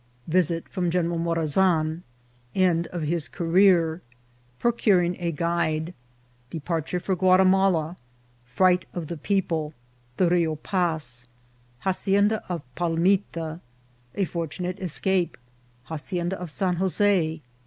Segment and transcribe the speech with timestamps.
[0.25, 2.01] Visit from General Morazan.—
[2.55, 4.01] End of his Career.—
[4.59, 5.93] Procuring a Guide.—
[6.51, 7.97] Depar ture for Guatimala.—
[8.55, 9.75] Fright of the People.—
[10.17, 11.27] The Rio Paz.—
[11.85, 13.59] Hacienda of Pal mita.—
[14.15, 15.37] A fortunate Escape.—
[15.91, 17.39] Hacienda of San Jose.